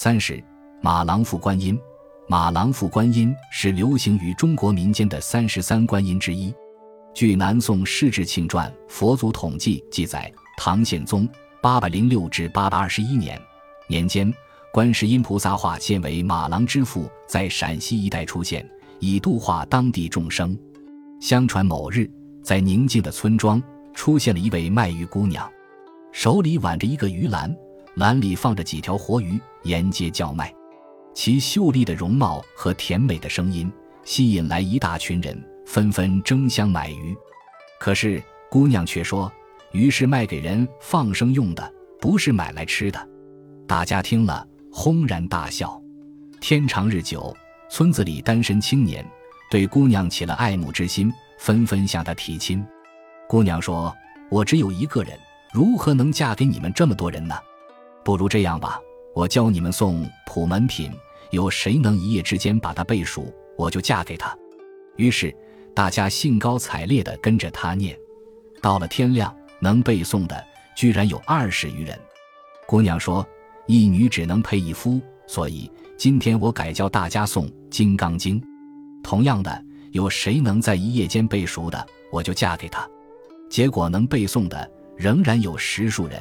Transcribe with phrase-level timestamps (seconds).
[0.00, 0.40] 三是
[0.80, 1.76] 马郎赋观音。
[2.28, 6.54] 马郎赋观音是流行于中国民间的三十三观音之一。
[7.12, 11.28] 据南宋释志庆传《佛祖统计》记载，唐宪宗
[11.60, 13.42] 八百零六至八百二十一年
[13.88, 14.32] 年间，
[14.72, 18.64] 观世音菩萨化现为马郎之父，在陕西一带出现，
[19.00, 20.56] 以度化当地众生。
[21.20, 22.08] 相传某日，
[22.40, 23.60] 在宁静的村庄
[23.92, 25.50] 出现了一位卖鱼姑娘，
[26.12, 27.52] 手里挽着一个鱼篮，
[27.98, 30.54] 篮里放着几条活鱼，沿街叫卖。
[31.14, 33.68] 其秀丽的容貌和甜美的声音
[34.04, 37.12] 吸引来一大群人，纷纷争相买鱼。
[37.80, 39.30] 可是姑娘却说
[39.74, 43.08] ：“鱼是卖给人放生用的，不是买来吃的。”
[43.66, 45.82] 大家听了轰然大笑。
[46.40, 47.36] 天长日久，
[47.68, 49.04] 村子里单身青年
[49.50, 52.64] 对姑娘起了爱慕之心，纷纷向她提亲。
[53.28, 53.92] 姑娘说
[54.30, 55.18] ：“我只有一个人，
[55.52, 57.34] 如何能嫁给你们这么多人呢？
[58.04, 58.80] 不如这样吧，
[59.14, 60.90] 我教你们诵普门品。”
[61.30, 64.34] 有谁能一夜之间把它背熟，我就嫁给他。
[64.96, 65.30] 于是
[65.74, 67.94] 大家兴高采烈地跟着他念。
[68.62, 70.42] 到了天亮，能背诵的
[70.74, 71.98] 居然有二十余人。
[72.66, 73.26] 姑娘说
[73.68, 78.40] ：“一女只能配一夫，所以今天我改教大家诵《金刚经》。
[79.02, 82.88] 同样的，有谁能在一夜间背熟的，我就嫁给他。”
[83.50, 86.18] 结果能背诵的仍然有十数人。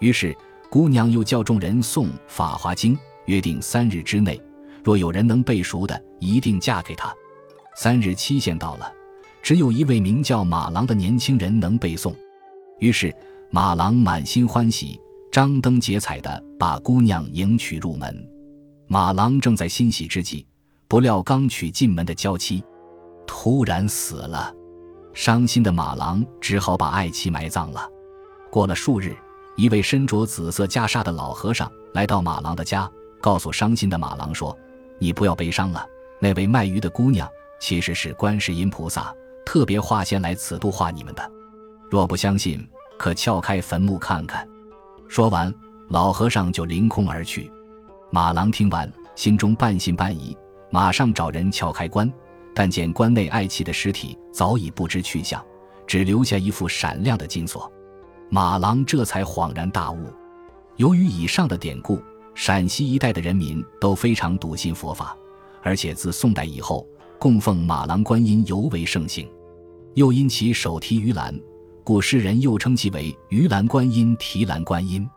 [0.00, 0.36] 于是
[0.74, 2.96] 姑娘又叫众人送《法华经》。
[3.26, 4.42] 约定三日之内，
[4.82, 7.14] 若有人能背熟的，一定嫁给他。
[7.76, 8.92] 三日期限到了，
[9.40, 12.12] 只有一位名叫马郎的年轻人能背诵。
[12.80, 13.14] 于是
[13.52, 15.00] 马郎满心欢喜，
[15.30, 18.28] 张灯结彩的把姑娘迎娶入门。
[18.88, 20.44] 马郎正在欣喜之际，
[20.88, 22.64] 不料刚娶进门的娇妻
[23.28, 24.52] 突然死了，
[25.12, 27.88] 伤心的马郎只好把爱妻埋葬了。
[28.50, 29.16] 过了数日，
[29.56, 32.90] 一位身着紫色袈裟的老和尚来到马郎的家。
[33.20, 34.54] 告诉伤心的马郎说
[35.00, 35.86] ：“你不要悲伤了，
[36.20, 37.26] 那位卖鱼的姑娘
[37.58, 39.14] 其实是观世音菩萨
[39.46, 41.32] 特别化现来此度化你们的。
[41.90, 42.62] 若不相信，
[42.98, 44.46] 可撬开坟墓看看。”
[45.08, 45.50] 说完，
[45.88, 47.50] 老和尚就凌空而去。
[48.10, 50.36] 马郎听完，心中半信半疑，
[50.70, 52.12] 马上找人撬开棺，
[52.54, 55.42] 但见棺内爱妻的尸体早已不知去向，
[55.86, 57.72] 只留下一副闪亮的金锁。
[58.30, 59.98] 马郎这才恍然大悟，
[60.76, 62.00] 由于以上的典故。
[62.34, 65.16] 陕西一带的人民都非常笃信佛法，
[65.62, 66.84] 而且自宋代以后，
[67.16, 69.30] 供奉马郎观音尤为盛行。
[69.94, 71.32] 又因其手提鱼篮，
[71.84, 75.08] 故世人又称其为鱼篮观音、提篮观音。